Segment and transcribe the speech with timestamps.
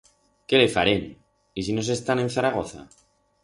[0.53, 1.03] Qué le farem!
[1.63, 2.87] Y si nos estam en Zaragoza?